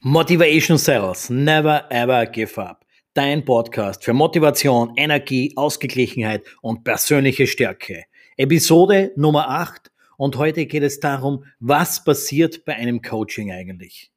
Motivation 0.00 0.78
Cells, 0.78 1.28
never 1.28 1.84
ever 1.90 2.24
give 2.26 2.56
up. 2.56 2.86
Dein 3.14 3.44
Podcast 3.44 4.04
für 4.04 4.12
Motivation, 4.12 4.92
Energie, 4.96 5.52
Ausgeglichenheit 5.56 6.44
und 6.62 6.84
persönliche 6.84 7.48
Stärke. 7.48 8.04
Episode 8.36 9.10
Nummer 9.16 9.48
8 9.48 9.90
und 10.16 10.36
heute 10.36 10.66
geht 10.66 10.84
es 10.84 11.00
darum, 11.00 11.44
was 11.58 12.04
passiert 12.04 12.64
bei 12.64 12.76
einem 12.76 13.02
Coaching 13.02 13.50
eigentlich. 13.50 14.12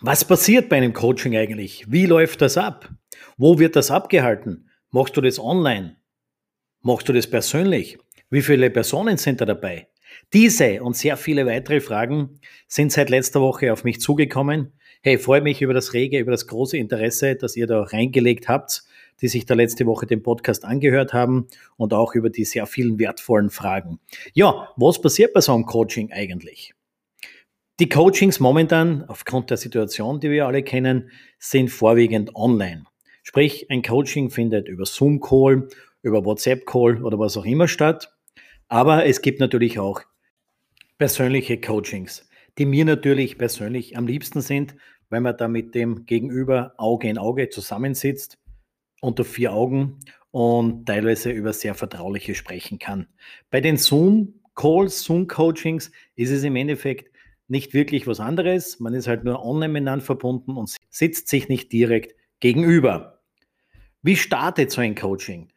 Was 0.00 0.24
passiert 0.24 0.68
bei 0.68 0.76
einem 0.76 0.92
Coaching 0.92 1.36
eigentlich? 1.36 1.90
Wie 1.90 2.06
läuft 2.06 2.40
das 2.40 2.56
ab? 2.56 2.88
Wo 3.36 3.58
wird 3.58 3.74
das 3.74 3.90
abgehalten? 3.90 4.70
Machst 4.92 5.16
du 5.16 5.20
das 5.20 5.40
online? 5.40 5.96
Machst 6.82 7.08
du 7.08 7.12
das 7.12 7.28
persönlich? 7.28 7.98
Wie 8.30 8.42
viele 8.42 8.70
Personen 8.70 9.16
sind 9.16 9.40
da 9.40 9.44
dabei? 9.44 9.88
Diese 10.32 10.82
und 10.82 10.96
sehr 10.96 11.16
viele 11.16 11.46
weitere 11.46 11.80
Fragen 11.80 12.40
sind 12.66 12.92
seit 12.92 13.10
letzter 13.10 13.40
Woche 13.40 13.72
auf 13.72 13.84
mich 13.84 14.00
zugekommen. 14.00 14.72
Hey, 15.02 15.18
freue 15.18 15.42
mich 15.42 15.60
über 15.60 15.74
das 15.74 15.92
rege, 15.92 16.18
über 16.18 16.30
das 16.30 16.46
große 16.46 16.76
Interesse, 16.78 17.36
das 17.36 17.56
ihr 17.56 17.66
da 17.66 17.82
reingelegt 17.82 18.48
habt, 18.48 18.84
die 19.20 19.28
sich 19.28 19.44
da 19.46 19.54
letzte 19.54 19.86
Woche 19.86 20.06
den 20.06 20.22
Podcast 20.22 20.64
angehört 20.64 21.12
haben 21.12 21.46
und 21.76 21.92
auch 21.92 22.14
über 22.14 22.30
die 22.30 22.44
sehr 22.44 22.66
vielen 22.66 22.98
wertvollen 22.98 23.50
Fragen. 23.50 24.00
Ja, 24.32 24.72
was 24.76 25.00
passiert 25.00 25.32
bei 25.34 25.40
so 25.40 25.54
einem 25.54 25.66
Coaching 25.66 26.10
eigentlich? 26.10 26.74
Die 27.80 27.88
Coachings 27.88 28.38
momentan, 28.38 29.04
aufgrund 29.08 29.50
der 29.50 29.56
Situation, 29.56 30.20
die 30.20 30.30
wir 30.30 30.46
alle 30.46 30.62
kennen, 30.62 31.10
sind 31.38 31.70
vorwiegend 31.70 32.36
online. 32.36 32.84
Sprich, 33.24 33.68
ein 33.68 33.82
Coaching 33.82 34.30
findet 34.30 34.68
über 34.68 34.86
Zoom-Call, 34.86 35.68
über 36.02 36.24
WhatsApp-Call 36.24 37.02
oder 37.02 37.18
was 37.18 37.36
auch 37.36 37.44
immer 37.44 37.66
statt. 37.66 38.13
Aber 38.74 39.06
es 39.06 39.22
gibt 39.22 39.38
natürlich 39.38 39.78
auch 39.78 40.02
persönliche 40.98 41.60
Coachings, 41.60 42.28
die 42.58 42.66
mir 42.66 42.84
natürlich 42.84 43.38
persönlich 43.38 43.96
am 43.96 44.08
liebsten 44.08 44.40
sind, 44.40 44.74
weil 45.10 45.20
man 45.20 45.36
da 45.36 45.46
mit 45.46 45.76
dem 45.76 46.06
Gegenüber 46.06 46.74
Auge 46.76 47.08
in 47.08 47.16
Auge 47.16 47.50
zusammensitzt, 47.50 48.36
unter 49.00 49.24
vier 49.24 49.52
Augen 49.52 50.00
und 50.32 50.86
teilweise 50.86 51.30
über 51.30 51.52
sehr 51.52 51.76
vertrauliche 51.76 52.34
sprechen 52.34 52.80
kann. 52.80 53.06
Bei 53.48 53.60
den 53.60 53.76
Zoom-Calls, 53.76 55.04
Zoom-Coachings 55.04 55.92
ist 56.16 56.32
es 56.32 56.42
im 56.42 56.56
Endeffekt 56.56 57.14
nicht 57.46 57.74
wirklich 57.74 58.08
was 58.08 58.18
anderes. 58.18 58.80
Man 58.80 58.92
ist 58.92 59.06
halt 59.06 59.22
nur 59.22 59.44
online 59.44 59.72
miteinander 59.72 60.04
verbunden 60.04 60.56
und 60.56 60.74
sitzt 60.90 61.28
sich 61.28 61.48
nicht 61.48 61.70
direkt 61.70 62.16
gegenüber. 62.40 63.20
Wie 64.02 64.16
startet 64.16 64.72
so 64.72 64.80
ein 64.80 64.96
Coaching? 64.96 65.53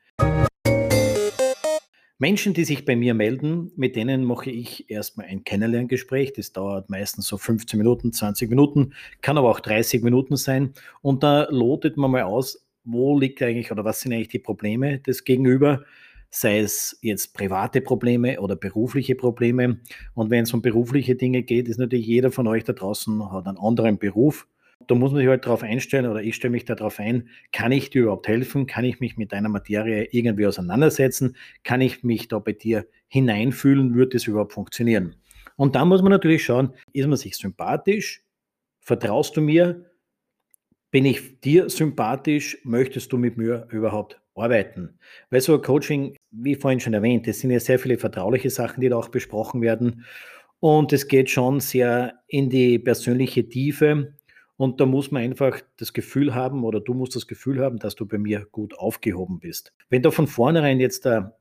Menschen, 2.19 2.55
die 2.55 2.65
sich 2.65 2.83
bei 2.83 2.95
mir 2.95 3.13
melden, 3.13 3.71
mit 3.75 3.95
denen 3.95 4.23
mache 4.23 4.49
ich 4.49 4.89
erstmal 4.89 5.27
ein 5.27 5.43
Kennenlerngespräch. 5.43 6.33
Das 6.33 6.51
dauert 6.51 6.89
meistens 6.89 7.27
so 7.27 7.37
15 7.37 7.77
Minuten, 7.77 8.11
20 8.11 8.49
Minuten, 8.49 8.93
kann 9.21 9.37
aber 9.37 9.51
auch 9.51 9.59
30 9.59 10.01
Minuten 10.01 10.35
sein. 10.35 10.73
Und 11.01 11.21
da 11.21 11.47
lotet 11.51 11.95
man 11.95 12.09
mal 12.09 12.23
aus, 12.23 12.65
wo 12.83 13.19
liegt 13.19 13.41
eigentlich 13.43 13.71
oder 13.71 13.85
was 13.85 14.01
sind 14.01 14.13
eigentlich 14.13 14.29
die 14.29 14.39
Probleme 14.39 14.97
des 14.99 15.25
Gegenüber, 15.25 15.83
sei 16.31 16.59
es 16.59 16.97
jetzt 17.03 17.35
private 17.35 17.81
Probleme 17.81 18.41
oder 18.41 18.55
berufliche 18.55 19.13
Probleme. 19.13 19.79
Und 20.15 20.31
wenn 20.31 20.43
es 20.43 20.53
um 20.53 20.63
berufliche 20.63 21.15
Dinge 21.15 21.43
geht, 21.43 21.67
ist 21.67 21.77
natürlich 21.77 22.07
jeder 22.07 22.31
von 22.31 22.47
euch 22.47 22.63
da 22.63 22.73
draußen 22.73 23.31
hat 23.31 23.45
einen 23.45 23.59
anderen 23.59 23.99
Beruf 23.99 24.47
da 24.87 24.95
muss 24.95 25.11
man 25.11 25.19
sich 25.19 25.27
halt 25.27 25.45
darauf 25.45 25.63
einstellen 25.63 26.05
oder 26.07 26.21
ich 26.21 26.35
stelle 26.35 26.51
mich 26.51 26.65
darauf 26.65 26.99
ein, 26.99 27.29
kann 27.51 27.71
ich 27.71 27.89
dir 27.89 28.03
überhaupt 28.03 28.27
helfen? 28.27 28.67
Kann 28.67 28.85
ich 28.85 28.99
mich 28.99 29.17
mit 29.17 29.31
deiner 29.31 29.49
Materie 29.49 30.07
irgendwie 30.11 30.47
auseinandersetzen? 30.47 31.35
Kann 31.63 31.81
ich 31.81 32.03
mich 32.03 32.27
da 32.27 32.39
bei 32.39 32.53
dir 32.53 32.87
hineinfühlen? 33.07 33.95
Wird 33.95 34.13
das 34.13 34.27
überhaupt 34.27 34.53
funktionieren? 34.53 35.15
Und 35.57 35.75
da 35.75 35.85
muss 35.85 36.01
man 36.01 36.11
natürlich 36.11 36.43
schauen, 36.43 36.73
ist 36.93 37.07
man 37.07 37.17
sich 37.17 37.35
sympathisch? 37.35 38.23
Vertraust 38.79 39.35
du 39.35 39.41
mir? 39.41 39.91
Bin 40.91 41.05
ich 41.05 41.41
dir 41.41 41.69
sympathisch? 41.69 42.57
Möchtest 42.63 43.11
du 43.11 43.17
mit 43.17 43.37
mir 43.37 43.67
überhaupt 43.71 44.21
arbeiten? 44.35 44.99
Weil 45.29 45.41
so 45.41 45.55
ein 45.55 45.61
Coaching, 45.61 46.15
wie 46.31 46.55
vorhin 46.55 46.79
schon 46.79 46.93
erwähnt, 46.93 47.27
es 47.27 47.41
sind 47.41 47.51
ja 47.51 47.59
sehr 47.59 47.79
viele 47.79 47.97
vertrauliche 47.97 48.49
Sachen, 48.49 48.81
die 48.81 48.89
da 48.89 48.95
auch 48.95 49.09
besprochen 49.09 49.61
werden. 49.61 50.05
Und 50.59 50.93
es 50.93 51.07
geht 51.07 51.29
schon 51.29 51.59
sehr 51.59 52.19
in 52.27 52.49
die 52.49 52.79
persönliche 52.79 53.47
Tiefe. 53.49 54.16
Und 54.57 54.81
da 54.81 54.85
muss 54.85 55.11
man 55.11 55.21
einfach 55.21 55.61
das 55.77 55.93
Gefühl 55.93 56.33
haben 56.33 56.63
oder 56.63 56.79
du 56.79 56.93
musst 56.93 57.15
das 57.15 57.27
Gefühl 57.27 57.61
haben, 57.61 57.77
dass 57.77 57.95
du 57.95 58.07
bei 58.07 58.17
mir 58.17 58.47
gut 58.51 58.77
aufgehoben 58.77 59.39
bist. 59.39 59.71
Wenn 59.89 60.01
da 60.01 60.11
von 60.11 60.27
vornherein 60.27 60.79
jetzt 60.79 61.05
da 61.05 61.37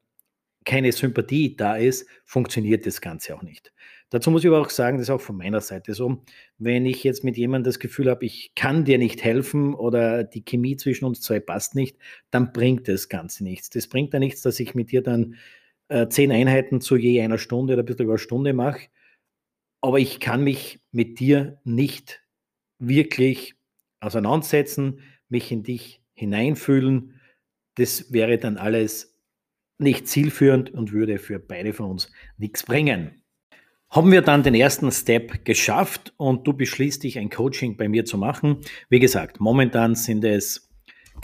keine 0.66 0.92
Sympathie 0.92 1.56
da 1.56 1.76
ist, 1.76 2.06
funktioniert 2.24 2.84
das 2.86 3.00
Ganze 3.00 3.34
auch 3.34 3.42
nicht. 3.42 3.72
Dazu 4.10 4.30
muss 4.30 4.44
ich 4.44 4.48
aber 4.48 4.60
auch 4.60 4.70
sagen, 4.70 4.98
das 4.98 5.08
ist 5.08 5.10
auch 5.10 5.20
von 5.20 5.36
meiner 5.36 5.60
Seite 5.60 5.94
so, 5.94 6.22
wenn 6.58 6.86
ich 6.86 7.02
jetzt 7.02 7.24
mit 7.24 7.36
jemandem 7.36 7.70
das 7.70 7.78
Gefühl 7.78 8.10
habe, 8.10 8.24
ich 8.24 8.52
kann 8.54 8.84
dir 8.84 8.98
nicht 8.98 9.24
helfen 9.24 9.74
oder 9.74 10.22
die 10.22 10.44
Chemie 10.44 10.76
zwischen 10.76 11.06
uns 11.06 11.22
zwei 11.22 11.40
passt 11.40 11.74
nicht, 11.74 11.96
dann 12.30 12.52
bringt 12.52 12.86
das 12.88 13.08
Ganze 13.08 13.42
nichts. 13.44 13.70
Das 13.70 13.88
bringt 13.88 14.12
da 14.12 14.18
nichts, 14.18 14.42
dass 14.42 14.60
ich 14.60 14.74
mit 14.74 14.92
dir 14.92 15.02
dann 15.02 15.36
äh, 15.88 16.08
zehn 16.08 16.30
Einheiten 16.30 16.80
zu 16.80 16.96
je 16.96 17.20
einer 17.22 17.38
Stunde 17.38 17.72
oder 17.72 17.82
ein 17.82 17.86
bisschen 17.86 18.04
über 18.04 18.14
eine 18.14 18.18
Stunde 18.18 18.52
mache, 18.52 18.88
aber 19.80 19.98
ich 19.98 20.20
kann 20.20 20.42
mich 20.42 20.80
mit 20.90 21.20
dir 21.20 21.60
nicht 21.64 22.25
wirklich 22.78 23.54
auseinandersetzen, 24.00 25.00
mich 25.28 25.50
in 25.50 25.62
dich 25.62 26.00
hineinfühlen, 26.14 27.20
das 27.76 28.12
wäre 28.12 28.38
dann 28.38 28.56
alles 28.56 29.14
nicht 29.78 30.08
zielführend 30.08 30.72
und 30.72 30.92
würde 30.92 31.18
für 31.18 31.38
beide 31.38 31.72
von 31.72 31.90
uns 31.90 32.10
nichts 32.38 32.62
bringen. 32.62 33.22
Haben 33.90 34.10
wir 34.10 34.22
dann 34.22 34.42
den 34.42 34.54
ersten 34.54 34.90
Step 34.90 35.44
geschafft 35.44 36.12
und 36.16 36.46
du 36.46 36.52
beschließt 36.52 37.02
dich, 37.02 37.18
ein 37.18 37.30
Coaching 37.30 37.76
bei 37.76 37.88
mir 37.88 38.04
zu 38.04 38.18
machen. 38.18 38.58
Wie 38.88 38.98
gesagt, 38.98 39.40
momentan 39.40 39.94
sind 39.94 40.24
es 40.24 40.68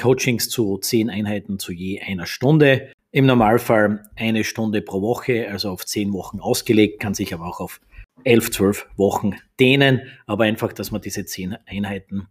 Coachings 0.00 0.48
zu 0.48 0.78
zehn 0.78 1.10
Einheiten 1.10 1.58
zu 1.58 1.72
je 1.72 2.00
einer 2.00 2.26
Stunde. 2.26 2.92
Im 3.10 3.26
Normalfall 3.26 4.08
eine 4.16 4.44
Stunde 4.44 4.80
pro 4.80 5.02
Woche, 5.02 5.50
also 5.50 5.70
auf 5.70 5.84
zehn 5.84 6.12
Wochen 6.12 6.40
ausgelegt, 6.40 7.00
kann 7.00 7.14
sich 7.14 7.34
aber 7.34 7.46
auch 7.46 7.60
auf 7.60 7.80
elf, 8.24 8.50
zwölf 8.50 8.88
Wochen 8.96 9.36
dehnen, 9.58 10.02
aber 10.26 10.44
einfach, 10.44 10.72
dass 10.72 10.92
wir 10.92 10.98
diese 10.98 11.24
zehn 11.24 11.56
Einheiten 11.66 12.28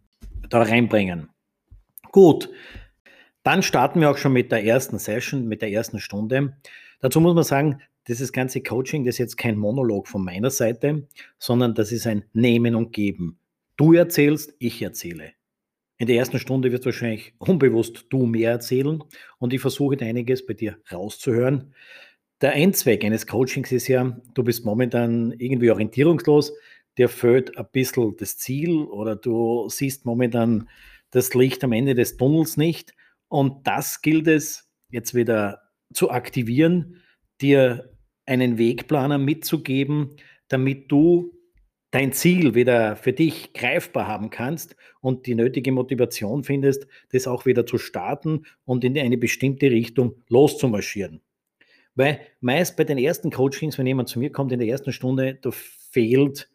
da 0.50 0.62
reinbringen. 0.62 1.29
Gut, 2.12 2.50
dann 3.44 3.63
starten 3.63 4.02
wir 4.02 4.12
auch 4.12 4.18
schon 4.18 4.34
mit 4.34 4.52
der 4.52 4.63
ersten 4.63 5.00
Session, 5.00 5.47
mit 5.47 5.62
der 5.62 5.72
ersten 5.72 6.00
Stunde. 6.00 6.57
Dazu 7.00 7.19
muss 7.19 7.34
man 7.34 7.44
sagen, 7.44 7.81
dieses 8.07 8.34
ganze 8.34 8.62
Coaching, 8.62 9.06
das 9.06 9.16
ist 9.16 9.19
jetzt 9.19 9.38
kein 9.38 9.57
Monolog 9.57 10.07
von 10.07 10.24
meiner 10.24 10.50
Seite, 10.50 11.07
sondern 11.38 11.74
das 11.74 11.91
ist 11.91 12.08
ein 12.08 12.23
Nehmen 12.34 12.75
und 12.75 12.94
Geben. 12.94 13.38
Du 13.78 13.94
erzählst, 13.94 14.53
ich 14.59 14.81
erzähle. 14.81 15.31
In 15.97 16.08
der 16.08 16.18
ersten 16.18 16.40
Stunde 16.40 16.72
wird 16.72 16.85
wahrscheinlich 16.85 17.34
unbewusst 17.38 18.08
du 18.09 18.25
mehr 18.25 18.52
erzählen 18.52 19.03
und 19.38 19.53
ich 19.53 19.62
versuche 19.62 19.97
einiges 20.02 20.46
bei 20.46 20.56
dir 20.56 20.78
rauszuhören. 20.91 21.73
Der 22.41 22.56
Endzweck 22.56 23.06
eines 23.06 23.28
Coachings 23.28 23.72
ist 23.72 23.88
ja, 23.88 24.18
du 24.34 24.44
bist 24.44 24.66
momentan 24.66 25.31
irgendwie 25.38 25.69
orientierungslos, 25.69 26.52
dir 26.97 27.07
fehlt 27.07 27.56
ein 27.56 27.68
bisschen 27.72 28.16
das 28.18 28.38
Ziel 28.38 28.78
oder 28.78 29.16
du 29.16 29.69
siehst 29.69 30.07
momentan 30.07 30.68
das 31.12 31.35
Licht 31.35 31.63
am 31.63 31.72
Ende 31.72 31.94
des 31.94 32.18
Tunnels 32.18 32.57
nicht. 32.57 32.96
Und 33.28 33.68
das 33.68 34.02
gilt 34.02 34.28
es 34.28 34.72
jetzt 34.90 35.13
wieder 35.13 35.62
zu 35.94 36.09
aktivieren, 36.09 37.02
dir 37.41 37.91
einen 38.25 38.58
Wegplaner 38.58 39.19
mitzugeben, 39.19 40.16
damit 40.47 40.91
du 40.91 41.38
dein 41.91 42.12
Ziel 42.12 42.56
wieder 42.56 42.96
für 42.96 43.13
dich 43.13 43.53
greifbar 43.53 44.08
haben 44.08 44.31
kannst 44.31 44.75
und 45.00 45.28
die 45.28 45.35
nötige 45.35 45.72
Motivation 45.72 46.44
findest, 46.44 46.88
das 47.12 47.28
auch 47.28 47.46
wieder 47.46 47.68
zu 47.68 47.78
starten 47.78 48.46
und 48.66 48.84
in 48.84 48.97
eine 48.97 49.18
bestimmte 49.18 49.69
Richtung 49.69 50.16
loszumarschieren. 50.28 51.22
Weil 51.96 52.22
meist 52.40 52.78
bei 52.78 52.84
den 52.84 52.97
ersten 52.97 53.32
Coachings, 53.32 53.78
wenn 53.78 53.88
jemand 53.88 54.09
zu 54.09 54.20
mir 54.20 54.32
kommt 54.32 54.52
in 54.52 54.59
der 54.59 54.67
ersten 54.67 54.93
Stunde, 54.93 55.35
da 55.41 55.49
fehlt, 55.52 56.49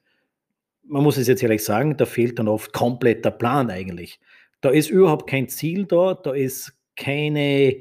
man 0.84 1.02
muss 1.02 1.18
es 1.18 1.28
jetzt 1.28 1.42
ehrlich 1.42 1.64
sagen, 1.64 1.96
da 1.96 2.06
fehlt 2.06 2.38
dann 2.38 2.48
oft 2.48 2.72
komplett 2.72 3.24
der 3.24 3.32
Plan 3.32 3.70
eigentlich. 3.70 4.18
Da 4.60 4.70
ist 4.70 4.90
überhaupt 4.90 5.28
kein 5.28 5.48
Ziel 5.48 5.84
da, 5.84 6.14
da 6.14 6.32
ist 6.32 6.72
keine 6.96 7.76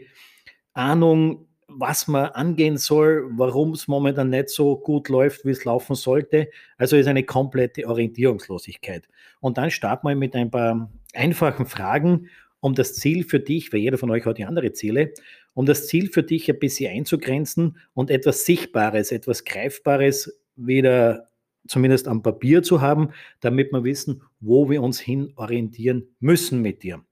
Ahnung, 0.74 1.48
was 1.68 2.08
man 2.08 2.28
angehen 2.28 2.78
soll, 2.78 3.30
warum 3.32 3.72
es 3.72 3.88
momentan 3.88 4.30
nicht 4.30 4.50
so 4.50 4.78
gut 4.78 5.10
läuft, 5.10 5.46
wie 5.46 5.52
es 5.52 5.66
laufen 5.66 5.96
sollte. 5.96 6.50
Also 6.78 6.96
ist 6.96 7.08
eine 7.08 7.24
komplette 7.24 7.88
Orientierungslosigkeit. 7.88 9.08
Und 9.40 9.58
dann 9.58 9.72
starten 9.72 10.08
wir 10.08 10.16
mit 10.16 10.36
ein 10.36 10.52
paar 10.52 10.90
einfachen 11.14 11.66
Fragen, 11.66 12.30
um 12.60 12.76
das 12.76 12.96
Ziel 12.96 13.24
für 13.24 13.40
dich, 13.40 13.72
weil 13.74 13.80
jeder 13.80 13.98
von 13.98 14.12
euch 14.12 14.26
hat 14.26 14.40
ja 14.40 14.48
andere 14.48 14.74
Ziele, 14.74 15.14
um 15.56 15.66
das 15.66 15.88
Ziel 15.88 16.12
für 16.12 16.22
dich 16.22 16.50
ein 16.52 16.60
bisschen 16.60 16.94
einzugrenzen 16.94 17.78
und 17.96 18.12
etwas 18.12 18.46
Sichtbares, 18.46 19.12
etwas 19.12 19.46
Greifbares 19.46 20.40
wieder 20.56 21.30
zumindest 21.68 22.08
am 22.08 22.22
Papier 22.22 22.62
zu 22.62 22.82
haben, 22.82 23.10
damit 23.40 23.72
wir 23.72 23.84
wissen, 23.84 24.22
wo 24.40 24.70
wir 24.70 24.84
uns 24.84 25.00
hin 25.00 25.34
orientieren 25.36 26.16
müssen 26.20 26.62
mit 26.62 26.84
dir. 26.84 27.04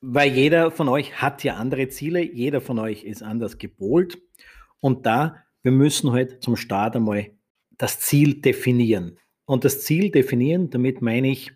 Weil 0.00 0.32
jeder 0.32 0.70
von 0.70 0.88
euch 0.88 1.20
hat 1.20 1.44
ja 1.44 1.56
andere 1.56 1.88
Ziele, 1.88 2.22
jeder 2.22 2.62
von 2.62 2.78
euch 2.78 3.04
ist 3.04 3.22
anders 3.22 3.58
gepolt 3.58 4.18
und 4.78 5.04
da, 5.04 5.44
wir 5.62 5.72
müssen 5.72 6.12
halt 6.12 6.42
zum 6.42 6.56
Start 6.56 6.96
einmal 6.96 7.32
das 7.76 8.00
Ziel 8.00 8.40
definieren. 8.40 9.18
Und 9.44 9.64
das 9.64 9.82
Ziel 9.82 10.10
definieren, 10.10 10.70
damit 10.70 11.02
meine 11.02 11.28
ich 11.28 11.52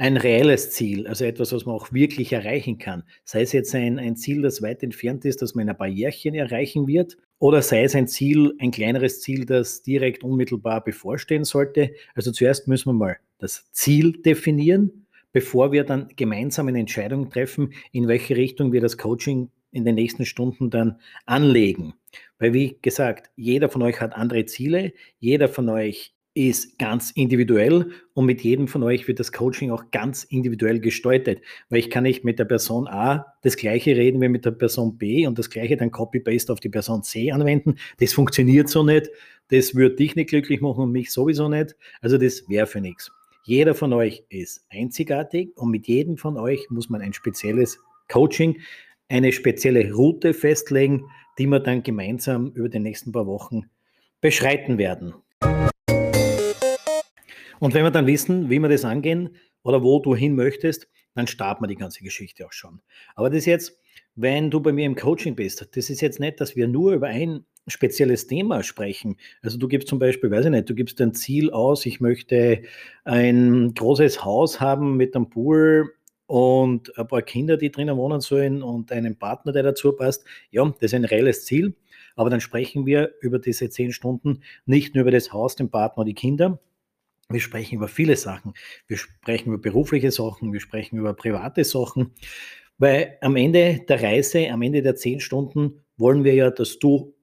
ein 0.00 0.16
reelles 0.16 0.70
Ziel, 0.70 1.06
also 1.06 1.26
etwas, 1.26 1.52
was 1.52 1.66
man 1.66 1.74
auch 1.74 1.92
wirklich 1.92 2.32
erreichen 2.32 2.78
kann. 2.78 3.02
Sei 3.24 3.42
es 3.42 3.52
jetzt 3.52 3.74
ein, 3.74 3.98
ein 3.98 4.16
Ziel, 4.16 4.40
das 4.40 4.62
weit 4.62 4.82
entfernt 4.82 5.26
ist, 5.26 5.42
dass 5.42 5.54
man 5.54 5.68
ein 5.68 5.76
Barrierchen 5.76 6.34
erreichen 6.34 6.86
wird, 6.86 7.18
oder 7.38 7.60
sei 7.60 7.84
es 7.84 7.94
ein 7.94 8.08
Ziel, 8.08 8.54
ein 8.60 8.70
kleineres 8.70 9.20
Ziel, 9.20 9.44
das 9.44 9.82
direkt 9.82 10.24
unmittelbar 10.24 10.82
bevorstehen 10.82 11.44
sollte. 11.44 11.92
Also 12.14 12.32
zuerst 12.32 12.66
müssen 12.66 12.88
wir 12.88 12.94
mal 12.94 13.18
das 13.36 13.70
Ziel 13.72 14.12
definieren, 14.22 15.06
bevor 15.32 15.70
wir 15.70 15.84
dann 15.84 16.08
gemeinsam 16.16 16.68
eine 16.68 16.80
Entscheidung 16.80 17.28
treffen, 17.28 17.74
in 17.92 18.08
welche 18.08 18.36
Richtung 18.36 18.72
wir 18.72 18.80
das 18.80 18.96
Coaching 18.96 19.50
in 19.70 19.84
den 19.84 19.96
nächsten 19.96 20.24
Stunden 20.24 20.70
dann 20.70 20.98
anlegen. 21.26 21.92
Weil 22.38 22.54
wie 22.54 22.78
gesagt, 22.80 23.30
jeder 23.36 23.68
von 23.68 23.82
euch 23.82 24.00
hat 24.00 24.14
andere 24.14 24.46
Ziele, 24.46 24.94
jeder 25.18 25.48
von 25.48 25.68
euch 25.68 26.14
ist 26.48 26.78
ganz 26.78 27.10
individuell 27.10 27.90
und 28.14 28.24
mit 28.24 28.42
jedem 28.42 28.68
von 28.68 28.82
euch 28.82 29.06
wird 29.08 29.20
das 29.20 29.32
Coaching 29.32 29.70
auch 29.70 29.90
ganz 29.90 30.24
individuell 30.24 30.80
gestaltet, 30.80 31.42
weil 31.68 31.80
ich 31.80 31.90
kann 31.90 32.04
nicht 32.04 32.24
mit 32.24 32.38
der 32.38 32.44
Person 32.44 32.88
A 32.88 33.34
das 33.42 33.56
gleiche 33.56 33.96
reden 33.96 34.20
wie 34.20 34.28
mit 34.28 34.44
der 34.44 34.52
Person 34.52 34.96
B 34.96 35.26
und 35.26 35.38
das 35.38 35.50
gleiche 35.50 35.76
dann 35.76 35.90
Copy-Paste 35.90 36.52
auf 36.52 36.60
die 36.60 36.68
Person 36.68 37.02
C 37.02 37.30
anwenden. 37.30 37.76
Das 37.98 38.12
funktioniert 38.12 38.68
so 38.68 38.82
nicht, 38.82 39.10
das 39.48 39.74
würde 39.74 39.96
dich 39.96 40.16
nicht 40.16 40.30
glücklich 40.30 40.60
machen 40.60 40.84
und 40.84 40.92
mich 40.92 41.10
sowieso 41.10 41.48
nicht. 41.48 41.76
Also 42.00 42.16
das 42.16 42.48
wäre 42.48 42.66
für 42.66 42.80
nichts. 42.80 43.10
Jeder 43.44 43.74
von 43.74 43.92
euch 43.92 44.24
ist 44.28 44.64
einzigartig 44.70 45.56
und 45.56 45.70
mit 45.70 45.88
jedem 45.88 46.16
von 46.16 46.36
euch 46.38 46.70
muss 46.70 46.88
man 46.88 47.00
ein 47.00 47.12
spezielles 47.12 47.78
Coaching, 48.08 48.60
eine 49.08 49.32
spezielle 49.32 49.92
Route 49.92 50.34
festlegen, 50.34 51.04
die 51.38 51.46
wir 51.46 51.60
dann 51.60 51.82
gemeinsam 51.82 52.52
über 52.52 52.68
die 52.68 52.78
nächsten 52.78 53.12
paar 53.12 53.26
Wochen 53.26 53.64
beschreiten 54.20 54.78
werden. 54.78 55.14
Und 57.60 57.74
wenn 57.74 57.84
wir 57.84 57.90
dann 57.90 58.06
wissen, 58.06 58.50
wie 58.50 58.58
wir 58.58 58.68
das 58.68 58.84
angehen 58.84 59.36
oder 59.62 59.82
wo 59.82 60.00
du 60.00 60.16
hin 60.16 60.34
möchtest, 60.34 60.88
dann 61.14 61.26
starten 61.26 61.62
wir 61.62 61.68
die 61.68 61.76
ganze 61.76 62.02
Geschichte 62.02 62.46
auch 62.46 62.52
schon. 62.52 62.80
Aber 63.14 63.30
das 63.30 63.46
jetzt, 63.46 63.78
wenn 64.14 64.50
du 64.50 64.60
bei 64.60 64.72
mir 64.72 64.86
im 64.86 64.96
Coaching 64.96 65.36
bist, 65.36 65.68
das 65.76 65.90
ist 65.90 66.00
jetzt 66.00 66.20
nicht, 66.20 66.40
dass 66.40 66.56
wir 66.56 66.66
nur 66.66 66.94
über 66.94 67.08
ein 67.08 67.44
spezielles 67.66 68.26
Thema 68.26 68.62
sprechen. 68.62 69.16
Also 69.42 69.58
du 69.58 69.68
gibst 69.68 69.88
zum 69.88 69.98
Beispiel, 69.98 70.30
weiß 70.30 70.46
ich 70.46 70.50
nicht, 70.50 70.68
du 70.70 70.74
gibst 70.74 71.00
ein 71.00 71.14
Ziel 71.14 71.50
aus, 71.50 71.84
ich 71.86 72.00
möchte 72.00 72.62
ein 73.04 73.74
großes 73.74 74.24
Haus 74.24 74.60
haben 74.60 74.96
mit 74.96 75.14
einem 75.14 75.28
Pool 75.28 75.92
und 76.26 76.96
ein 76.96 77.08
paar 77.08 77.22
Kinder, 77.22 77.56
die 77.56 77.70
drinnen 77.70 77.96
wohnen 77.96 78.20
sollen 78.20 78.62
und 78.62 78.90
einen 78.92 79.18
Partner, 79.18 79.52
der 79.52 79.64
dazu 79.64 79.92
passt. 79.92 80.24
Ja, 80.50 80.64
das 80.64 80.92
ist 80.92 80.94
ein 80.94 81.04
reelles 81.04 81.44
Ziel. 81.44 81.74
Aber 82.16 82.30
dann 82.30 82.40
sprechen 82.40 82.86
wir 82.86 83.14
über 83.20 83.38
diese 83.38 83.68
zehn 83.68 83.92
Stunden 83.92 84.42
nicht 84.64 84.94
nur 84.94 85.02
über 85.02 85.10
das 85.10 85.32
Haus, 85.32 85.56
den 85.56 85.70
Partner 85.70 86.04
die 86.04 86.14
Kinder, 86.14 86.60
wir 87.30 87.40
sprechen 87.40 87.76
über 87.76 87.88
viele 87.88 88.16
Sachen. 88.16 88.54
Wir 88.86 88.96
sprechen 88.96 89.48
über 89.48 89.58
berufliche 89.58 90.10
Sachen, 90.10 90.52
wir 90.52 90.60
sprechen 90.60 90.98
über 90.98 91.14
private 91.14 91.64
Sachen, 91.64 92.14
weil 92.78 93.16
am 93.20 93.36
Ende 93.36 93.84
der 93.88 94.02
Reise, 94.02 94.50
am 94.50 94.62
Ende 94.62 94.82
der 94.82 94.96
zehn 94.96 95.20
Stunden 95.20 95.84
wollen 95.96 96.24
wir 96.24 96.34
ja, 96.34 96.50
dass 96.50 96.78
du 96.78 97.14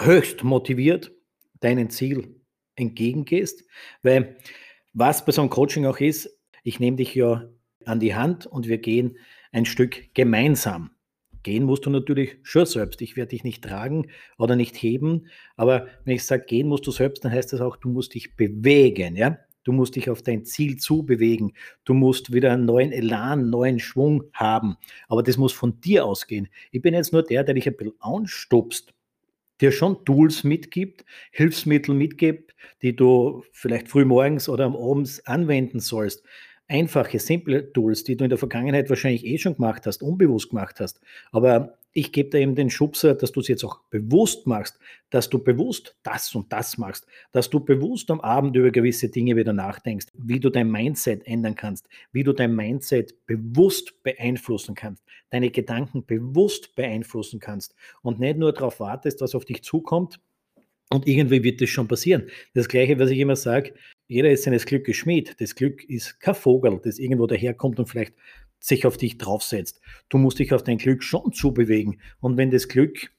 höchst 0.00 0.44
motiviert 0.44 1.12
deinem 1.60 1.90
Ziel 1.90 2.40
entgegengehst, 2.76 3.64
weil 4.02 4.36
was 4.92 5.24
bei 5.24 5.32
so 5.32 5.42
einem 5.42 5.50
Coaching 5.50 5.86
auch 5.86 5.98
ist, 5.98 6.38
ich 6.62 6.80
nehme 6.80 6.96
dich 6.96 7.14
ja 7.14 7.48
an 7.84 8.00
die 8.00 8.14
Hand 8.14 8.46
und 8.46 8.68
wir 8.68 8.78
gehen 8.78 9.18
ein 9.50 9.64
Stück 9.64 10.14
gemeinsam. 10.14 10.90
Gehen 11.42 11.64
musst 11.64 11.86
du 11.86 11.90
natürlich 11.90 12.36
schon 12.42 12.66
selbst. 12.66 13.02
Ich 13.02 13.16
werde 13.16 13.30
dich 13.30 13.44
nicht 13.44 13.64
tragen 13.64 14.08
oder 14.38 14.56
nicht 14.56 14.76
heben. 14.76 15.26
Aber 15.56 15.86
wenn 16.04 16.16
ich 16.16 16.24
sage, 16.24 16.44
gehen 16.46 16.68
musst 16.68 16.86
du 16.86 16.90
selbst, 16.90 17.24
dann 17.24 17.32
heißt 17.32 17.52
das 17.52 17.60
auch, 17.60 17.76
du 17.76 17.88
musst 17.88 18.14
dich 18.14 18.36
bewegen. 18.36 19.16
Ja? 19.16 19.38
Du 19.64 19.72
musst 19.72 19.96
dich 19.96 20.10
auf 20.10 20.22
dein 20.22 20.44
Ziel 20.44 20.76
zubewegen. 20.76 21.52
Du 21.84 21.94
musst 21.94 22.32
wieder 22.32 22.52
einen 22.52 22.64
neuen 22.64 22.92
Elan, 22.92 23.50
neuen 23.50 23.78
Schwung 23.78 24.24
haben. 24.32 24.76
Aber 25.08 25.22
das 25.22 25.36
muss 25.36 25.52
von 25.52 25.80
dir 25.80 26.04
ausgehen. 26.04 26.48
Ich 26.70 26.82
bin 26.82 26.94
jetzt 26.94 27.12
nur 27.12 27.22
der, 27.22 27.44
der 27.44 27.54
dich 27.54 27.66
ein 27.66 27.76
bisschen 27.76 27.94
anstupst, 28.00 28.92
dir 29.60 29.72
schon 29.72 30.04
Tools 30.04 30.44
mitgibt, 30.44 31.04
Hilfsmittel 31.30 31.94
mitgibt, 31.94 32.54
die 32.82 32.94
du 32.94 33.44
vielleicht 33.52 33.88
früh 33.88 34.04
morgens 34.04 34.48
oder 34.48 34.64
am 34.64 34.76
Abends 34.76 35.24
anwenden 35.26 35.80
sollst 35.80 36.24
einfache, 36.68 37.18
simple 37.18 37.72
Tools, 37.72 38.04
die 38.04 38.16
du 38.16 38.24
in 38.24 38.30
der 38.30 38.38
Vergangenheit 38.38 38.88
wahrscheinlich 38.88 39.26
eh 39.26 39.38
schon 39.38 39.54
gemacht 39.54 39.86
hast, 39.86 40.02
unbewusst 40.02 40.50
gemacht 40.50 40.80
hast. 40.80 41.00
Aber 41.30 41.78
ich 41.92 42.12
gebe 42.12 42.30
dir 42.30 42.40
eben 42.40 42.54
den 42.54 42.70
Schubser, 42.70 43.14
dass 43.14 43.32
du 43.32 43.40
es 43.40 43.48
jetzt 43.48 43.64
auch 43.64 43.80
bewusst 43.90 44.46
machst, 44.46 44.78
dass 45.10 45.28
du 45.28 45.38
bewusst 45.38 45.94
das 46.02 46.34
und 46.34 46.50
das 46.52 46.78
machst, 46.78 47.06
dass 47.32 47.50
du 47.50 47.60
bewusst 47.60 48.10
am 48.10 48.20
Abend 48.20 48.56
über 48.56 48.70
gewisse 48.70 49.10
Dinge 49.10 49.36
wieder 49.36 49.52
nachdenkst, 49.52 50.06
wie 50.14 50.40
du 50.40 50.48
dein 50.48 50.70
Mindset 50.70 51.26
ändern 51.26 51.54
kannst, 51.54 51.88
wie 52.12 52.24
du 52.24 52.32
dein 52.32 52.54
Mindset 52.54 53.26
bewusst 53.26 54.02
beeinflussen 54.02 54.74
kannst, 54.74 55.04
deine 55.30 55.50
Gedanken 55.50 56.06
bewusst 56.06 56.74
beeinflussen 56.74 57.40
kannst 57.40 57.74
und 58.00 58.20
nicht 58.20 58.38
nur 58.38 58.52
darauf 58.52 58.80
wartest, 58.80 59.20
was 59.20 59.34
auf 59.34 59.44
dich 59.44 59.62
zukommt, 59.62 60.18
und 60.92 61.08
irgendwie 61.08 61.42
wird 61.42 61.62
das 61.62 61.70
schon 61.70 61.88
passieren. 61.88 62.28
Das 62.52 62.68
Gleiche, 62.68 62.98
was 62.98 63.08
ich 63.08 63.18
immer 63.18 63.36
sage, 63.36 63.72
jeder 64.12 64.30
ist 64.30 64.44
seines 64.44 64.66
Glückes 64.66 64.96
Schmied. 64.96 65.34
Das 65.40 65.54
Glück 65.54 65.88
ist 65.88 66.20
kein 66.20 66.34
Vogel, 66.34 66.80
das 66.84 66.98
irgendwo 66.98 67.26
daherkommt 67.26 67.78
und 67.78 67.86
vielleicht 67.86 68.14
sich 68.58 68.86
auf 68.86 68.96
dich 68.96 69.18
draufsetzt. 69.18 69.80
Du 70.08 70.18
musst 70.18 70.38
dich 70.38 70.52
auf 70.52 70.62
dein 70.62 70.78
Glück 70.78 71.02
schon 71.02 71.32
zubewegen. 71.32 72.00
Und 72.20 72.36
wenn 72.36 72.50
das 72.50 72.68
Glück 72.68 73.10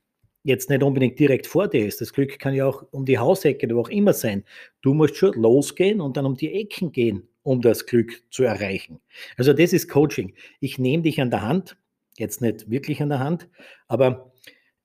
jetzt 0.44 0.70
nicht 0.70 0.84
unbedingt 0.84 1.20
direkt 1.20 1.48
vor 1.48 1.68
dir 1.68 1.86
ist, 1.86 2.00
das 2.00 2.14
Glück 2.14 2.38
kann 2.40 2.54
ja 2.54 2.66
auch 2.66 2.86
um 2.92 3.06
die 3.06 3.18
Hausecke 3.18 3.66
oder 3.66 3.76
wo 3.76 3.82
auch 3.82 3.90
immer 3.90 4.14
sein. 4.14 4.44
Du 4.82 4.94
musst 4.94 5.18
schon 5.18 5.34
losgehen 5.34 6.00
und 6.00 6.16
dann 6.16 6.26
um 6.26 6.36
die 6.36 6.54
Ecken 6.54 6.92
gehen, 6.92 7.28
um 7.42 7.62
das 7.62 7.86
Glück 7.86 8.24
zu 8.30 8.44
erreichen. 8.44 9.00
Also 9.38 9.54
das 9.54 9.74
ist 9.74 9.90
Coaching. 9.90 10.34
Ich 10.60 10.78
nehme 10.78 11.04
dich 11.04 11.20
an 11.20 11.32
der 11.32 11.42
Hand, 11.42 11.76
jetzt 12.18 12.42
nicht 12.42 12.70
wirklich 12.70 13.02
an 13.02 13.10
der 13.10 13.20
Hand, 13.20 13.50
aber 13.88 14.32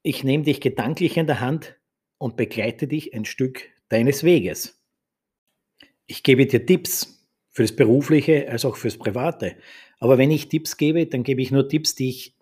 ich 0.02 0.24
nehme 0.24 0.44
dich 0.44 0.60
gedanklich 0.60 1.18
an 1.20 1.26
der 1.26 1.40
Hand 1.40 1.76
und 2.18 2.36
begleite 2.36 2.88
dich 2.88 3.14
ein 3.14 3.24
Stück 3.24 3.68
deines 3.90 4.24
Weges. 4.24 4.77
Ich 6.10 6.22
gebe 6.22 6.46
dir 6.46 6.64
Tipps 6.64 7.22
für 7.50 7.62
das 7.62 7.76
Berufliche 7.76 8.48
als 8.50 8.64
auch 8.64 8.76
fürs 8.76 8.96
Private. 8.96 9.56
Aber 10.00 10.16
wenn 10.16 10.30
ich 10.30 10.48
Tipps 10.48 10.78
gebe, 10.78 11.06
dann 11.06 11.22
gebe 11.22 11.42
ich 11.42 11.50
nur 11.50 11.68
Tipps, 11.68 11.94
die 11.94 12.08
ich 12.08 12.34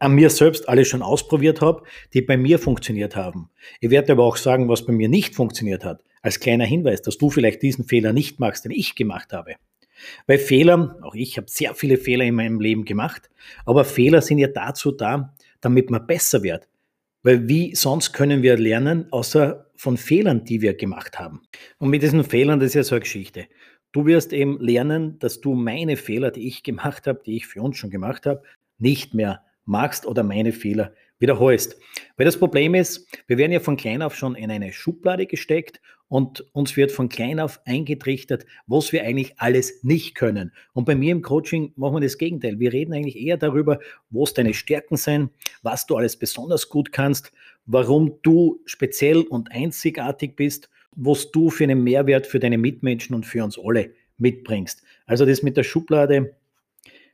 an 0.00 0.16
mir 0.16 0.28
selbst 0.28 0.68
alle 0.68 0.84
schon 0.84 1.02
ausprobiert 1.02 1.60
habe, 1.60 1.84
die 2.12 2.20
bei 2.20 2.36
mir 2.36 2.58
funktioniert 2.58 3.14
haben. 3.14 3.48
Ich 3.80 3.90
werde 3.90 4.12
aber 4.12 4.24
auch 4.24 4.36
sagen, 4.36 4.68
was 4.68 4.84
bei 4.84 4.92
mir 4.92 5.08
nicht 5.08 5.36
funktioniert 5.36 5.84
hat, 5.84 6.02
als 6.20 6.40
kleiner 6.40 6.64
Hinweis, 6.64 7.00
dass 7.00 7.16
du 7.16 7.30
vielleicht 7.30 7.62
diesen 7.62 7.84
Fehler 7.84 8.12
nicht 8.12 8.40
machst, 8.40 8.64
den 8.64 8.72
ich 8.72 8.96
gemacht 8.96 9.32
habe. 9.32 9.54
Weil 10.26 10.38
Fehler, 10.38 10.98
auch 11.02 11.14
ich 11.14 11.36
habe 11.36 11.48
sehr 11.48 11.76
viele 11.76 11.98
Fehler 11.98 12.24
in 12.24 12.34
meinem 12.34 12.60
Leben 12.60 12.84
gemacht, 12.84 13.30
aber 13.64 13.84
Fehler 13.84 14.20
sind 14.20 14.38
ja 14.38 14.48
dazu 14.48 14.90
da, 14.90 15.32
damit 15.60 15.90
man 15.90 16.08
besser 16.08 16.42
wird. 16.42 16.66
Weil 17.26 17.48
wie 17.48 17.74
sonst 17.74 18.12
können 18.12 18.44
wir 18.44 18.56
lernen, 18.56 19.08
außer 19.10 19.68
von 19.74 19.96
Fehlern, 19.96 20.44
die 20.44 20.62
wir 20.62 20.74
gemacht 20.74 21.18
haben? 21.18 21.42
Und 21.78 21.90
mit 21.90 22.04
diesen 22.04 22.22
Fehlern, 22.22 22.60
das 22.60 22.68
ist 22.68 22.74
ja 22.74 22.84
so 22.84 22.94
eine 22.94 23.00
Geschichte. 23.00 23.48
Du 23.90 24.06
wirst 24.06 24.32
eben 24.32 24.60
lernen, 24.60 25.18
dass 25.18 25.40
du 25.40 25.54
meine 25.54 25.96
Fehler, 25.96 26.30
die 26.30 26.46
ich 26.46 26.62
gemacht 26.62 27.08
habe, 27.08 27.20
die 27.26 27.38
ich 27.38 27.48
für 27.48 27.60
uns 27.62 27.78
schon 27.78 27.90
gemacht 27.90 28.26
habe, 28.26 28.44
nicht 28.78 29.12
mehr 29.12 29.42
magst 29.64 30.06
oder 30.06 30.22
meine 30.22 30.52
Fehler 30.52 30.92
wiederholst. 31.18 31.80
Weil 32.16 32.26
das 32.26 32.38
Problem 32.38 32.76
ist, 32.76 33.08
wir 33.26 33.38
werden 33.38 33.50
ja 33.50 33.58
von 33.58 33.76
klein 33.76 34.02
auf 34.02 34.14
schon 34.14 34.36
in 34.36 34.52
eine 34.52 34.72
Schublade 34.72 35.26
gesteckt 35.26 35.80
und 36.08 36.46
uns 36.52 36.76
wird 36.76 36.92
von 36.92 37.08
klein 37.08 37.40
auf 37.40 37.60
eingetrichtert, 37.64 38.46
was 38.66 38.92
wir 38.92 39.02
eigentlich 39.02 39.38
alles 39.38 39.82
nicht 39.82 40.14
können. 40.14 40.52
Und 40.72 40.84
bei 40.84 40.94
mir 40.94 41.12
im 41.12 41.22
Coaching 41.22 41.72
machen 41.76 41.96
wir 41.96 42.00
das 42.00 42.18
Gegenteil. 42.18 42.58
Wir 42.58 42.72
reden 42.72 42.92
eigentlich 42.92 43.18
eher 43.18 43.36
darüber, 43.36 43.80
was 44.10 44.34
deine 44.34 44.54
Stärken 44.54 44.96
sind, 44.96 45.30
was 45.62 45.86
du 45.86 45.96
alles 45.96 46.16
besonders 46.16 46.68
gut 46.68 46.92
kannst, 46.92 47.32
warum 47.66 48.18
du 48.22 48.60
speziell 48.66 49.22
und 49.22 49.50
einzigartig 49.50 50.36
bist, 50.36 50.70
was 50.92 51.30
du 51.30 51.50
für 51.50 51.64
einen 51.64 51.82
Mehrwert 51.82 52.26
für 52.26 52.38
deine 52.38 52.58
Mitmenschen 52.58 53.14
und 53.14 53.26
für 53.26 53.44
uns 53.44 53.58
alle 53.58 53.92
mitbringst. 54.18 54.82
Also 55.06 55.26
das 55.26 55.42
mit 55.42 55.56
der 55.56 55.64
Schublade, 55.64 56.36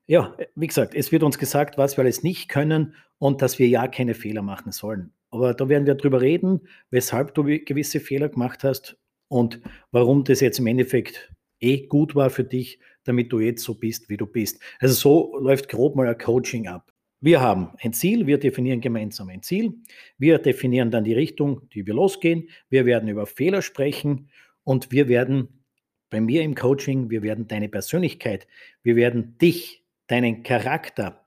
ja, 0.06 0.36
wie 0.54 0.66
gesagt, 0.66 0.94
es 0.94 1.12
wird 1.12 1.22
uns 1.22 1.38
gesagt, 1.38 1.78
was 1.78 1.96
wir 1.96 2.04
alles 2.04 2.22
nicht 2.22 2.48
können 2.48 2.94
und 3.18 3.42
dass 3.42 3.58
wir 3.58 3.68
ja 3.68 3.88
keine 3.88 4.14
Fehler 4.14 4.42
machen 4.42 4.72
sollen. 4.72 5.12
Aber 5.32 5.54
da 5.54 5.68
werden 5.68 5.86
wir 5.86 5.94
drüber 5.94 6.20
reden, 6.20 6.60
weshalb 6.90 7.34
du 7.34 7.42
gewisse 7.42 7.98
Fehler 7.98 8.28
gemacht 8.28 8.62
hast 8.62 8.96
und 9.28 9.60
warum 9.90 10.22
das 10.22 10.40
jetzt 10.40 10.60
im 10.60 10.68
Endeffekt 10.68 11.32
eh 11.58 11.86
gut 11.86 12.14
war 12.14 12.30
für 12.30 12.44
dich, 12.44 12.78
damit 13.04 13.32
du 13.32 13.40
jetzt 13.40 13.64
so 13.64 13.74
bist, 13.74 14.08
wie 14.08 14.16
du 14.16 14.26
bist. 14.26 14.62
Also 14.78 14.94
so 14.94 15.38
läuft 15.38 15.68
grob 15.68 15.96
mal 15.96 16.06
ein 16.06 16.18
Coaching 16.18 16.68
ab. 16.68 16.92
Wir 17.20 17.40
haben 17.40 17.70
ein 17.80 17.92
Ziel, 17.92 18.26
wir 18.26 18.38
definieren 18.38 18.80
gemeinsam 18.80 19.28
ein 19.28 19.42
Ziel, 19.42 19.74
wir 20.18 20.38
definieren 20.38 20.90
dann 20.90 21.04
die 21.04 21.14
Richtung, 21.14 21.68
die 21.70 21.86
wir 21.86 21.94
losgehen, 21.94 22.48
wir 22.68 22.84
werden 22.84 23.08
über 23.08 23.26
Fehler 23.26 23.62
sprechen 23.62 24.28
und 24.64 24.92
wir 24.92 25.08
werden 25.08 25.64
bei 26.10 26.20
mir 26.20 26.42
im 26.42 26.54
Coaching, 26.54 27.10
wir 27.10 27.22
werden 27.22 27.48
deine 27.48 27.68
Persönlichkeit, 27.68 28.46
wir 28.82 28.96
werden 28.96 29.38
dich 29.38 29.82
deinen 30.08 30.42
Charakter. 30.42 31.26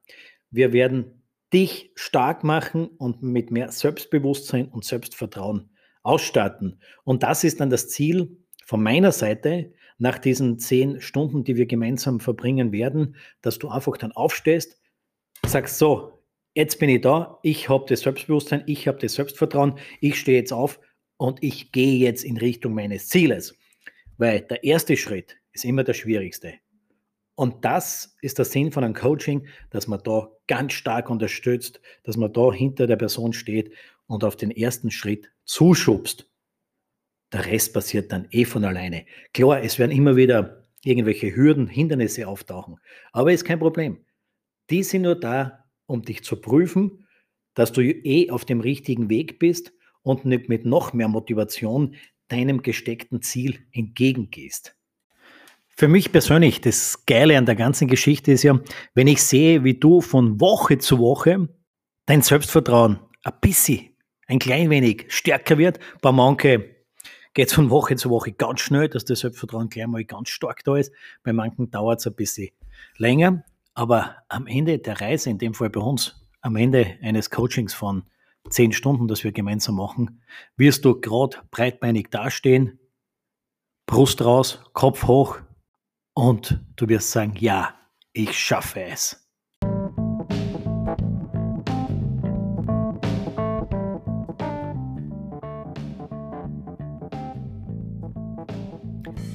Wir 0.52 0.74
werden 0.74 1.24
dich 1.56 1.92
stark 1.96 2.44
machen 2.44 2.88
und 2.88 3.24
mit 3.24 3.50
mehr 3.50 3.72
Selbstbewusstsein 3.72 4.68
und 4.68 4.84
Selbstvertrauen 4.84 5.70
ausstatten. 6.04 6.82
Und 7.06 7.24
das 7.24 7.46
ist 7.46 7.62
dann 7.62 7.70
das 7.70 7.88
Ziel 7.88 8.38
von 8.66 8.84
meiner 8.84 9.14
Seite 9.14 9.72
nach 9.98 10.18
diesen 10.18 10.60
zehn 10.60 11.00
Stunden, 11.00 11.46
die 11.46 11.56
wir 11.56 11.66
gemeinsam 11.66 12.20
verbringen 12.20 12.74
werden, 12.74 13.16
dass 13.42 13.58
du 13.58 13.70
einfach 13.70 13.96
dann 13.96 14.12
aufstehst, 14.12 14.82
sagst 15.48 15.78
so, 15.78 16.22
jetzt 16.56 16.78
bin 16.78 16.90
ich 16.90 17.00
da, 17.00 17.40
ich 17.42 17.70
habe 17.70 17.86
das 17.88 18.02
Selbstbewusstsein, 18.02 18.64
ich 18.66 18.90
habe 18.90 19.00
das 19.00 19.14
Selbstvertrauen, 19.14 19.80
ich 20.02 20.20
stehe 20.20 20.40
jetzt 20.40 20.52
auf 20.52 20.82
und 21.16 21.42
ich 21.42 21.72
gehe 21.72 21.98
jetzt 22.00 22.26
in 22.26 22.36
Richtung 22.36 22.74
meines 22.74 23.08
Zieles. 23.08 23.58
Weil 24.18 24.42
der 24.42 24.66
erste 24.66 24.98
Schritt 24.98 25.38
ist 25.54 25.64
immer 25.64 25.86
der 25.86 25.94
schwierigste. 25.94 26.56
Und 27.36 27.66
das 27.66 28.16
ist 28.22 28.38
der 28.38 28.46
Sinn 28.46 28.72
von 28.72 28.84
einem 28.84 28.94
Coaching, 28.94 29.48
dass 29.70 29.88
man 29.88 30.02
da 30.04 30.30
ganz 30.48 30.74
stark 30.74 31.10
unterstützt, 31.10 31.82
dass 32.04 32.18
man 32.18 32.32
da 32.32 32.52
hinter 32.52 32.88
der 32.88 32.96
Person 32.96 33.34
steht 33.34 33.74
und 34.08 34.24
auf 34.24 34.38
den 34.38 34.52
ersten 34.52 34.90
Schritt 34.90 35.32
zuschubst. 35.44 36.30
Der 37.34 37.46
Rest 37.46 37.74
passiert 37.74 38.12
dann 38.12 38.28
eh 38.32 38.46
von 38.46 38.64
alleine. 38.64 39.06
Klar, 39.34 39.62
es 39.62 39.78
werden 39.80 39.92
immer 39.92 40.16
wieder 40.16 40.66
irgendwelche 40.84 41.36
Hürden, 41.36 41.68
Hindernisse 41.68 42.28
auftauchen, 42.28 42.78
aber 43.12 43.34
ist 43.34 43.44
kein 43.44 43.60
Problem. 43.60 44.06
Die 44.70 44.84
sind 44.84 45.02
nur 45.02 45.20
da, 45.20 45.66
um 45.88 46.04
dich 46.04 46.24
zu 46.24 46.40
prüfen, 46.40 47.06
dass 47.54 47.72
du 47.72 47.82
eh 47.82 48.30
auf 48.30 48.46
dem 48.46 48.62
richtigen 48.62 49.10
Weg 49.10 49.40
bist 49.40 49.74
und 50.04 50.26
nicht 50.26 50.50
mit 50.50 50.66
noch 50.66 50.94
mehr 50.94 51.08
Motivation 51.08 51.96
deinem 52.28 52.62
gesteckten 52.62 53.22
Ziel 53.22 53.60
entgegengehst. 53.72 54.76
Für 55.78 55.90
mich 55.90 56.14
persönlich, 56.14 56.62
das 56.62 57.06
Geile 57.06 57.38
an 57.38 57.46
der 57.46 57.56
ganzen 57.56 57.90
Geschichte 57.90 58.32
ist 58.32 58.44
ja, 58.44 58.58
wenn 58.94 59.08
ich 59.08 59.22
sehe, 59.22 59.66
wie 59.66 59.74
du 59.74 60.00
von 60.00 60.40
Woche 60.40 60.78
zu 60.78 61.00
Woche 61.00 61.50
dein 62.06 62.22
Selbstvertrauen 62.22 63.00
ein 63.24 63.34
bisschen, 63.42 63.90
ein 64.28 64.40
klein 64.40 64.70
wenig 64.70 65.08
stärker 65.10 65.58
wird. 65.58 65.80
Bei 66.02 66.14
manchen 66.14 66.64
geht 67.34 67.50
es 67.50 67.54
von 67.54 67.70
Woche 67.70 67.98
zu 67.98 68.10
Woche 68.10 68.32
ganz 68.32 68.62
schnell, 68.62 68.88
dass 68.88 69.04
das 69.04 69.20
Selbstvertrauen 69.20 69.68
gleich 69.68 69.88
mal 69.88 70.06
ganz 70.06 70.30
stark 70.30 70.64
da 70.64 70.78
ist. 70.78 70.94
Bei 71.24 71.34
manchen 71.34 71.70
dauert 71.72 72.00
es 72.00 72.08
ein 72.08 72.16
bisschen 72.16 72.52
länger. 72.98 73.44
Aber 73.74 74.16
am 74.30 74.48
Ende 74.48 74.80
der 74.80 75.02
Reise, 75.02 75.30
in 75.30 75.40
dem 75.40 75.54
Fall 75.54 75.70
bei 75.70 75.82
uns, 75.82 76.26
am 76.40 76.56
Ende 76.56 76.96
eines 77.02 77.30
Coachings 77.30 77.74
von 77.74 78.04
zehn 78.50 78.72
Stunden, 78.72 79.10
das 79.10 79.26
wir 79.26 79.34
gemeinsam 79.34 79.76
machen, 79.76 80.22
wirst 80.56 80.86
du 80.86 81.02
gerade 81.02 81.40
breitbeinig 81.52 82.08
dastehen, 82.12 82.80
Brust 83.88 84.24
raus, 84.24 84.64
Kopf 84.72 85.04
hoch, 85.04 85.40
und 86.16 86.60
du 86.78 86.88
wirst 86.88 87.12
sagen, 87.12 87.34
ja, 87.38 87.76
ich 88.14 88.38
schaffe 88.38 88.82
es. 88.82 89.22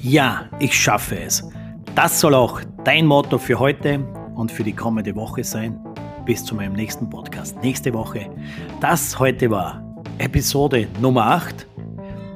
Ja, 0.01 0.49
ich 0.59 0.77
schaffe 0.77 1.19
es. 1.19 1.47
Das 1.95 2.19
soll 2.19 2.33
auch 2.33 2.61
dein 2.83 3.05
Motto 3.05 3.37
für 3.37 3.59
heute 3.59 3.99
und 4.35 4.51
für 4.51 4.63
die 4.63 4.73
kommende 4.73 5.15
Woche 5.15 5.43
sein. 5.43 5.79
Bis 6.25 6.43
zu 6.43 6.55
meinem 6.55 6.73
nächsten 6.73 7.09
Podcast 7.09 7.61
nächste 7.61 7.93
Woche. 7.93 8.29
Das 8.79 9.17
heute 9.19 9.49
war 9.51 9.83
Episode 10.17 10.87
Nummer 10.99 11.27
8. 11.27 11.67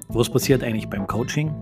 Was 0.10 0.30
passiert 0.30 0.64
eigentlich 0.64 0.88
beim 0.88 1.08
Coaching? 1.08 1.54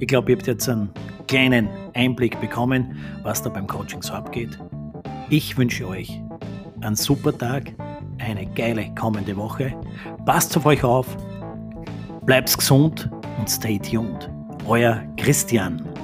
Ich 0.00 0.08
glaube, 0.08 0.32
ihr 0.32 0.36
habt 0.36 0.46
jetzt 0.46 0.68
einen 0.68 0.90
kleinen 1.26 1.68
Einblick 1.96 2.40
bekommen, 2.40 2.96
was 3.22 3.42
da 3.42 3.50
beim 3.50 3.66
Coaching 3.66 4.02
so 4.02 4.12
abgeht. 4.12 4.58
Ich 5.30 5.56
wünsche 5.56 5.88
euch 5.88 6.22
einen 6.82 6.94
super 6.94 7.36
Tag, 7.36 7.72
eine 8.18 8.46
geile 8.46 8.94
kommende 8.94 9.36
Woche. 9.36 9.74
Passt 10.24 10.56
auf 10.56 10.66
euch 10.66 10.84
auf, 10.84 11.16
bleibt 12.24 12.56
gesund 12.56 13.10
und 13.38 13.50
stay 13.50 13.78
tuned. 13.78 14.30
Euer 14.66 15.02
Christian. 15.16 15.95